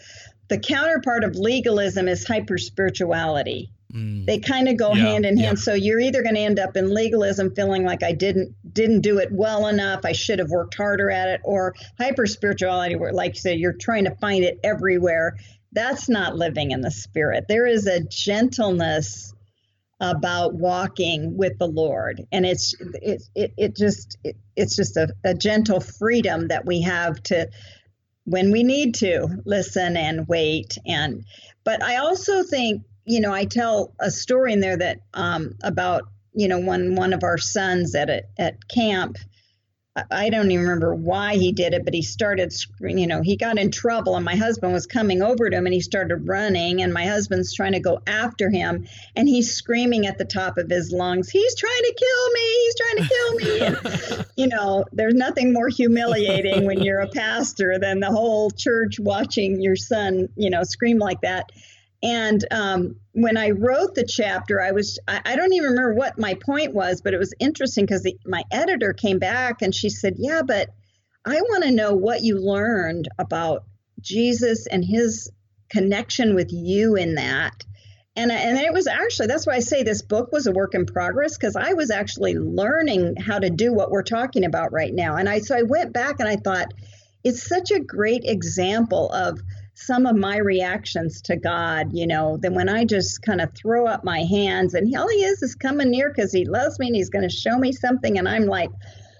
the 0.49 0.59
counterpart 0.59 1.23
of 1.23 1.35
legalism 1.35 2.07
is 2.07 2.27
hyper 2.27 2.57
spirituality. 2.57 3.71
Mm. 3.93 4.25
They 4.25 4.39
kind 4.39 4.67
of 4.69 4.77
go 4.77 4.93
Yeah, 4.95 5.03
hand 5.03 5.25
in 5.25 5.37
hand. 5.37 5.57
yeah. 5.57 5.61
So 5.63 5.73
you're 5.73 5.99
either 5.99 6.21
going 6.23 6.35
to 6.35 6.41
end 6.41 6.59
up 6.59 6.77
in 6.77 6.93
legalism, 6.93 7.53
feeling 7.55 7.83
like 7.83 8.03
I 8.03 8.13
didn't 8.13 8.55
didn't 8.73 9.01
do 9.01 9.17
it 9.19 9.29
well 9.31 9.67
enough. 9.67 10.01
I 10.05 10.13
should 10.13 10.39
have 10.39 10.49
worked 10.49 10.75
harder 10.75 11.11
at 11.11 11.27
it, 11.29 11.41
or 11.43 11.75
hyper 11.99 12.25
spirituality, 12.25 12.95
where 12.95 13.11
like 13.13 13.35
you 13.35 13.41
said, 13.41 13.59
you're 13.59 13.73
trying 13.73 14.05
to 14.05 14.15
find 14.15 14.43
it 14.43 14.59
everywhere. 14.63 15.35
That's 15.73 16.09
not 16.09 16.35
living 16.35 16.71
in 16.71 16.81
the 16.81 16.91
spirit. 16.91 17.45
There 17.47 17.65
is 17.67 17.87
a 17.87 18.01
gentleness 18.01 19.33
about 19.99 20.55
walking 20.55 21.37
with 21.37 21.59
the 21.59 21.67
Lord, 21.67 22.21
and 22.31 22.45
it's 22.45 22.75
it 22.79 23.23
it, 23.35 23.53
it 23.57 23.75
just 23.75 24.17
it, 24.23 24.35
it's 24.55 24.75
just 24.75 24.97
a, 24.97 25.09
a 25.23 25.33
gentle 25.33 25.79
freedom 25.79 26.47
that 26.47 26.65
we 26.65 26.81
have 26.81 27.21
to 27.23 27.49
when 28.25 28.51
we 28.51 28.63
need 28.63 28.95
to 28.95 29.27
listen 29.45 29.97
and 29.97 30.27
wait 30.27 30.77
and 30.85 31.25
but 31.63 31.81
I 31.83 31.97
also 31.97 32.43
think 32.43 32.83
you 33.05 33.19
know 33.19 33.33
I 33.33 33.45
tell 33.45 33.93
a 33.99 34.11
story 34.11 34.53
in 34.53 34.59
there 34.59 34.77
that 34.77 34.99
um, 35.13 35.55
about 35.63 36.03
you 36.33 36.47
know 36.47 36.59
when 36.59 36.95
one 36.95 37.13
of 37.13 37.23
our 37.23 37.37
sons 37.37 37.95
at 37.95 38.09
a, 38.09 38.23
at 38.37 38.67
camp 38.67 39.17
I- 40.09 40.29
don't 40.29 40.49
even 40.51 40.63
remember 40.63 40.95
why 40.95 41.35
he 41.35 41.51
did 41.51 41.73
it, 41.73 41.83
but 41.83 41.93
he 41.93 42.01
started, 42.01 42.53
screaming. 42.53 42.99
you 42.99 43.07
know, 43.07 43.21
he 43.21 43.35
got 43.35 43.57
in 43.57 43.71
trouble, 43.71 44.15
and 44.15 44.23
my 44.23 44.37
husband 44.37 44.71
was 44.71 44.87
coming 44.87 45.21
over 45.21 45.49
to 45.49 45.57
him, 45.57 45.65
and 45.65 45.73
he 45.73 45.81
started 45.81 46.29
running, 46.29 46.81
and 46.81 46.93
my 46.93 47.05
husband's 47.05 47.53
trying 47.53 47.73
to 47.73 47.81
go 47.81 47.99
after 48.07 48.49
him, 48.49 48.87
and 49.17 49.27
he's 49.27 49.53
screaming 49.53 50.07
at 50.07 50.17
the 50.17 50.23
top 50.23 50.57
of 50.57 50.69
his 50.69 50.93
lungs, 50.93 51.29
"He's 51.29 51.55
trying 51.55 51.73
to 51.73 51.93
kill 51.97 52.31
me! 52.31 52.63
He's 52.63 52.75
trying 52.75 52.95
to 52.95 53.09
kill 53.13 53.33
me!" 53.35 53.59
And, 54.15 54.25
you 54.37 54.47
know, 54.47 54.85
there's 54.93 55.13
nothing 55.13 55.51
more 55.51 55.67
humiliating 55.67 56.65
when 56.65 56.81
you're 56.81 57.01
a 57.01 57.09
pastor 57.09 57.77
than 57.77 57.99
the 57.99 58.11
whole 58.11 58.49
church 58.49 58.97
watching 58.97 59.61
your 59.61 59.75
son, 59.75 60.29
you 60.37 60.49
know, 60.49 60.63
scream 60.63 60.99
like 60.99 61.19
that. 61.21 61.51
And 62.03 62.43
um, 62.49 62.95
when 63.13 63.37
I 63.37 63.51
wrote 63.51 63.93
the 63.93 64.05
chapter, 64.05 64.59
I 64.59 64.71
was, 64.71 64.99
I, 65.07 65.21
I 65.23 65.35
don't 65.35 65.53
even 65.53 65.71
remember 65.71 65.93
what 65.93 66.19
my 66.19 66.33
point 66.33 66.73
was, 66.73 67.01
but 67.01 67.13
it 67.13 67.19
was 67.19 67.33
interesting 67.39 67.85
because 67.85 68.07
my 68.25 68.43
editor 68.51 68.93
came 68.93 69.19
back 69.19 69.61
and 69.61 69.73
she 69.73 69.89
said, 69.89 70.15
Yeah, 70.17 70.41
but 70.41 70.69
I 71.25 71.41
want 71.41 71.63
to 71.63 71.71
know 71.71 71.93
what 71.93 72.23
you 72.23 72.39
learned 72.39 73.07
about 73.19 73.65
Jesus 73.99 74.65
and 74.65 74.83
his 74.83 75.31
connection 75.69 76.33
with 76.33 76.51
you 76.51 76.95
in 76.95 77.15
that. 77.15 77.53
And, 78.15 78.31
and 78.31 78.57
it 78.57 78.73
was 78.73 78.87
actually, 78.87 79.27
that's 79.27 79.47
why 79.47 79.53
I 79.53 79.59
say 79.59 79.83
this 79.83 80.01
book 80.01 80.31
was 80.31 80.47
a 80.47 80.51
work 80.51 80.73
in 80.73 80.85
progress 80.85 81.37
because 81.37 81.55
I 81.55 81.73
was 81.73 81.91
actually 81.91 82.33
learning 82.33 83.15
how 83.15 83.39
to 83.39 83.49
do 83.49 83.73
what 83.73 83.89
we're 83.89 84.03
talking 84.03 84.43
about 84.43 84.73
right 84.73 84.93
now. 84.93 85.15
And 85.15 85.29
I, 85.29 85.39
so 85.39 85.55
I 85.55 85.61
went 85.61 85.93
back 85.93 86.19
and 86.19 86.27
I 86.27 86.35
thought, 86.35 86.73
it's 87.23 87.47
such 87.47 87.71
a 87.71 87.79
great 87.79 88.23
example 88.25 89.09
of 89.11 89.39
some 89.73 90.05
of 90.05 90.15
my 90.15 90.37
reactions 90.37 91.21
to 91.23 91.35
God, 91.35 91.93
you 91.93 92.05
know, 92.05 92.37
then 92.37 92.53
when 92.53 92.69
I 92.69 92.85
just 92.85 93.21
kind 93.21 93.41
of 93.41 93.53
throw 93.53 93.87
up 93.87 94.03
my 94.03 94.19
hands 94.19 94.73
and 94.73 94.93
all 94.95 95.07
he 95.07 95.23
is 95.23 95.41
is 95.41 95.55
coming 95.55 95.89
near 95.89 96.09
because 96.09 96.31
he 96.31 96.45
loves 96.45 96.77
me 96.77 96.87
and 96.87 96.95
he's 96.95 97.09
going 97.09 97.27
to 97.27 97.35
show 97.35 97.57
me 97.57 97.71
something. 97.71 98.17
And 98.17 98.27
I'm 98.27 98.45
like, 98.45 98.69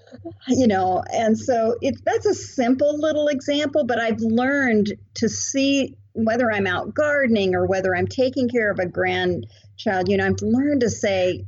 you 0.48 0.66
know, 0.66 1.02
and 1.12 1.38
so 1.38 1.76
it, 1.80 1.96
that's 2.04 2.26
a 2.26 2.34
simple 2.34 2.98
little 2.98 3.28
example, 3.28 3.84
but 3.84 4.00
I've 4.00 4.20
learned 4.20 4.92
to 5.14 5.28
see 5.28 5.96
whether 6.14 6.52
I'm 6.52 6.66
out 6.66 6.94
gardening 6.94 7.54
or 7.54 7.66
whether 7.66 7.96
I'm 7.96 8.06
taking 8.06 8.48
care 8.48 8.70
of 8.70 8.78
a 8.78 8.86
grandchild, 8.86 10.08
you 10.08 10.18
know, 10.18 10.26
I've 10.26 10.42
learned 10.42 10.82
to 10.82 10.90
say, 10.90 11.44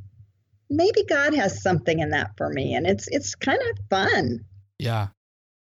maybe 0.70 1.04
God 1.04 1.34
has 1.34 1.62
something 1.62 1.98
in 1.98 2.10
that 2.10 2.30
for 2.36 2.48
me. 2.48 2.74
And 2.74 2.86
it's, 2.86 3.06
it's 3.08 3.34
kind 3.34 3.60
of 3.60 3.78
fun. 3.90 4.44
Yeah. 4.78 5.08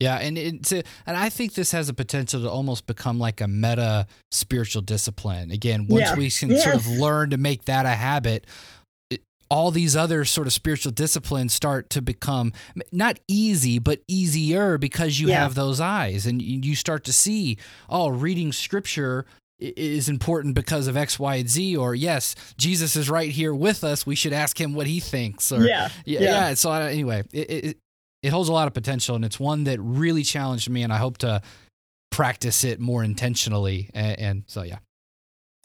Yeah, 0.01 0.17
and 0.17 0.37
it's 0.37 0.71
a, 0.71 0.83
and 1.05 1.15
I 1.15 1.29
think 1.29 1.53
this 1.53 1.71
has 1.71 1.87
a 1.89 1.93
potential 1.93 2.41
to 2.41 2.49
almost 2.49 2.87
become 2.87 3.19
like 3.19 3.39
a 3.41 3.47
meta 3.47 4.07
spiritual 4.31 4.81
discipline. 4.81 5.51
Again, 5.51 5.87
once 5.87 6.01
Yeah. 6.09 6.15
we 6.15 6.29
can 6.31 6.57
sort 6.57 6.75
of 6.75 6.87
learn 6.87 7.29
to 7.29 7.37
make 7.37 7.65
that 7.65 7.85
a 7.85 7.89
habit, 7.91 8.45
it, 9.09 9.21
all 9.49 9.69
these 9.71 9.95
other 9.95 10.25
sort 10.25 10.47
of 10.47 10.53
spiritual 10.53 10.91
disciplines 10.91 11.53
start 11.53 11.89
to 11.91 12.01
become 12.01 12.51
not 12.91 13.19
easy, 13.27 13.77
but 13.79 14.01
easier 14.07 14.77
because 14.77 15.19
you 15.19 15.27
Yeah. 15.29 15.39
have 15.43 15.55
those 15.55 15.79
eyes 15.79 16.25
and 16.25 16.41
you 16.41 16.59
you 16.63 16.75
start 16.75 17.03
to 17.05 17.13
see, 17.13 17.57
oh, 17.89 18.09
reading 18.09 18.51
scripture 18.51 19.25
is 19.59 20.09
important 20.09 20.55
because 20.55 20.87
of 20.87 20.97
X, 20.97 21.19
Y, 21.19 21.35
and 21.35 21.47
Z, 21.47 21.77
or 21.77 21.93
yes, 21.93 22.33
Jesus 22.57 22.95
is 22.95 23.11
right 23.11 23.29
here 23.29 23.53
with 23.53 23.83
us. 23.83 24.07
We 24.07 24.15
should 24.15 24.33
ask 24.33 24.59
him 24.59 24.73
what 24.73 24.87
he 24.87 24.99
thinks. 24.99 25.51
Or 25.51 25.63
Yeah. 25.63 25.89
yeah, 26.05 26.19
yeah. 26.21 26.53
So 26.55 26.71
I, 26.71 26.89
anyway, 26.91 27.21
it, 27.31 27.51
it 27.51 27.77
it 28.23 28.29
holds 28.29 28.49
a 28.49 28.53
lot 28.53 28.67
of 28.67 28.73
potential, 28.73 29.15
and 29.15 29.25
it's 29.25 29.39
one 29.39 29.63
that 29.63 29.79
really 29.79 30.23
challenged 30.23 30.69
me, 30.69 30.83
and 30.83 30.93
I 30.93 30.97
hope 30.97 31.17
to 31.19 31.41
practice 32.11 32.63
it 32.63 32.79
more 32.79 33.03
intentionally. 33.03 33.89
And, 33.93 34.19
and 34.19 34.43
so 34.47 34.63
yeah, 34.63 34.79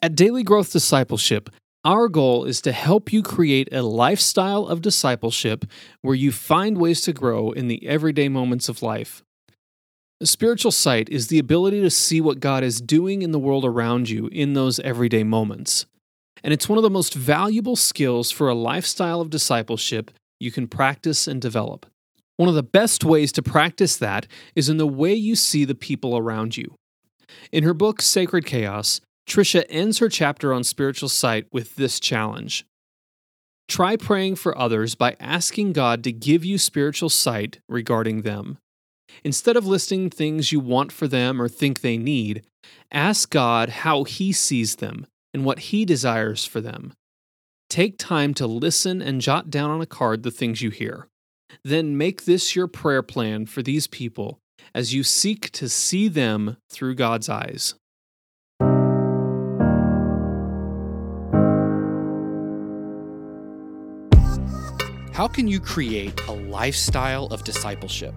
At 0.01 0.15
Daily 0.15 0.43
Growth 0.43 0.71
Discipleship, 0.71 1.49
our 1.83 2.07
goal 2.09 2.45
is 2.45 2.61
to 2.61 2.71
help 2.71 3.13
you 3.13 3.21
create 3.21 3.69
a 3.71 3.81
lifestyle 3.81 4.65
of 4.67 4.81
discipleship 4.81 5.65
where 6.01 6.15
you 6.15 6.31
find 6.31 6.77
ways 6.77 7.01
to 7.01 7.13
grow 7.13 7.51
in 7.51 7.67
the 7.67 7.85
everyday 7.87 8.27
moments 8.27 8.67
of 8.67 8.81
life. 8.81 9.23
Spiritual 10.23 10.71
sight 10.71 11.07
is 11.09 11.27
the 11.27 11.37
ability 11.37 11.79
to 11.81 11.91
see 11.91 12.19
what 12.19 12.39
God 12.39 12.63
is 12.63 12.81
doing 12.81 13.21
in 13.21 13.31
the 13.31 13.39
world 13.39 13.63
around 13.63 14.09
you 14.09 14.27
in 14.27 14.53
those 14.53 14.79
everyday 14.79 15.23
moments. 15.23 15.85
And 16.43 16.53
it's 16.53 16.67
one 16.67 16.77
of 16.77 16.83
the 16.83 16.89
most 16.89 17.13
valuable 17.13 17.75
skills 17.75 18.31
for 18.31 18.49
a 18.49 18.55
lifestyle 18.55 19.21
of 19.21 19.29
discipleship 19.29 20.11
you 20.39 20.51
can 20.51 20.67
practice 20.67 21.27
and 21.27 21.41
develop. 21.41 21.85
One 22.37 22.49
of 22.49 22.55
the 22.55 22.63
best 22.63 23.03
ways 23.03 23.31
to 23.33 23.41
practice 23.41 23.97
that 23.97 24.27
is 24.55 24.69
in 24.69 24.77
the 24.77 24.87
way 24.87 25.13
you 25.13 25.35
see 25.35 25.65
the 25.65 25.75
people 25.75 26.17
around 26.17 26.55
you. 26.55 26.75
In 27.51 27.63
her 27.63 27.73
book, 27.73 28.01
Sacred 28.01 28.45
Chaos, 28.45 29.01
Tricia 29.27 29.65
ends 29.69 29.97
her 29.97 30.07
chapter 30.07 30.53
on 30.53 30.63
spiritual 30.63 31.09
sight 31.09 31.47
with 31.51 31.75
this 31.75 31.99
challenge 31.99 32.65
Try 33.67 33.97
praying 33.97 34.35
for 34.35 34.57
others 34.57 34.95
by 34.95 35.17
asking 35.19 35.73
God 35.73 36.03
to 36.05 36.11
give 36.11 36.45
you 36.45 36.57
spiritual 36.57 37.09
sight 37.09 37.59
regarding 37.67 38.21
them. 38.21 38.59
Instead 39.23 39.57
of 39.57 39.67
listing 39.67 40.09
things 40.09 40.51
you 40.51 40.59
want 40.59 40.91
for 40.91 41.07
them 41.07 41.41
or 41.41 41.49
think 41.49 41.81
they 41.81 41.97
need, 41.97 42.43
ask 42.91 43.29
God 43.29 43.69
how 43.69 44.03
He 44.05 44.31
sees 44.31 44.77
them 44.77 45.05
and 45.33 45.43
what 45.43 45.59
He 45.59 45.83
desires 45.83 46.45
for 46.45 46.61
them. 46.61 46.93
Take 47.69 47.97
time 47.97 48.33
to 48.35 48.47
listen 48.47 49.01
and 49.01 49.19
jot 49.19 49.49
down 49.49 49.69
on 49.69 49.81
a 49.81 49.85
card 49.85 50.23
the 50.23 50.31
things 50.31 50.61
you 50.61 50.69
hear. 50.69 51.07
Then 51.63 51.97
make 51.97 52.25
this 52.25 52.55
your 52.55 52.67
prayer 52.67 53.03
plan 53.03 53.45
for 53.45 53.61
these 53.61 53.87
people 53.87 54.39
as 54.73 54.93
you 54.93 55.03
seek 55.03 55.51
to 55.51 55.69
see 55.69 56.07
them 56.07 56.57
through 56.69 56.95
God's 56.95 57.29
eyes. 57.29 57.75
How 65.13 65.27
can 65.27 65.47
you 65.47 65.59
create 65.59 66.19
a 66.27 66.31
lifestyle 66.31 67.25
of 67.27 67.43
discipleship? 67.43 68.13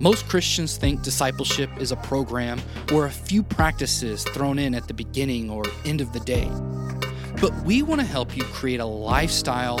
Most 0.00 0.28
Christians 0.28 0.76
think 0.76 1.00
discipleship 1.00 1.70
is 1.78 1.92
a 1.92 1.96
program 1.96 2.60
or 2.92 3.06
a 3.06 3.10
few 3.10 3.42
practices 3.42 4.22
thrown 4.22 4.58
in 4.58 4.74
at 4.74 4.86
the 4.86 4.92
beginning 4.92 5.48
or 5.48 5.64
end 5.86 6.02
of 6.02 6.12
the 6.12 6.20
day. 6.20 6.50
But 7.40 7.54
we 7.64 7.80
want 7.82 8.02
to 8.02 8.06
help 8.06 8.36
you 8.36 8.42
create 8.44 8.80
a 8.80 8.84
lifestyle 8.84 9.80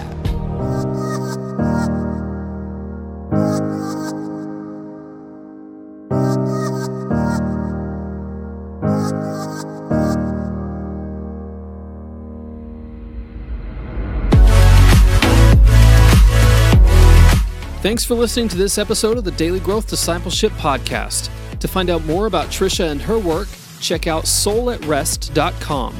Thanks 17.91 18.05
for 18.05 18.15
listening 18.15 18.47
to 18.47 18.55
this 18.55 18.77
episode 18.77 19.17
of 19.17 19.25
the 19.25 19.31
Daily 19.31 19.59
Growth 19.59 19.89
Discipleship 19.89 20.53
Podcast. 20.53 21.29
To 21.59 21.67
find 21.67 21.89
out 21.89 22.05
more 22.05 22.25
about 22.25 22.47
Tricia 22.47 22.89
and 22.89 23.01
her 23.01 23.19
work, 23.19 23.49
check 23.81 24.07
out 24.07 24.23
soulatrest.com. 24.23 25.97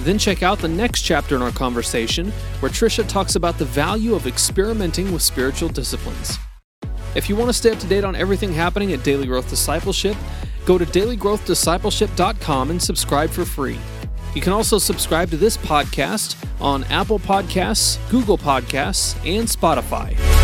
Then 0.00 0.18
check 0.18 0.42
out 0.42 0.58
the 0.58 0.68
next 0.68 1.02
chapter 1.02 1.36
in 1.36 1.42
our 1.42 1.50
conversation, 1.50 2.30
where 2.60 2.72
Tricia 2.72 3.06
talks 3.06 3.36
about 3.36 3.58
the 3.58 3.66
value 3.66 4.14
of 4.14 4.26
experimenting 4.26 5.12
with 5.12 5.20
spiritual 5.20 5.68
disciplines. 5.68 6.38
If 7.14 7.28
you 7.28 7.36
want 7.36 7.50
to 7.50 7.52
stay 7.52 7.72
up 7.72 7.78
to 7.80 7.86
date 7.86 8.04
on 8.04 8.16
everything 8.16 8.54
happening 8.54 8.94
at 8.94 9.04
Daily 9.04 9.26
Growth 9.26 9.50
Discipleship, 9.50 10.16
go 10.64 10.78
to 10.78 10.86
dailygrowthdiscipleship.com 10.86 12.70
and 12.70 12.82
subscribe 12.82 13.28
for 13.28 13.44
free. 13.44 13.78
You 14.34 14.40
can 14.40 14.54
also 14.54 14.78
subscribe 14.78 15.28
to 15.28 15.36
this 15.36 15.58
podcast 15.58 16.42
on 16.58 16.84
Apple 16.84 17.18
Podcasts, 17.18 17.98
Google 18.10 18.38
Podcasts, 18.38 19.14
and 19.26 19.46
Spotify. 19.46 20.37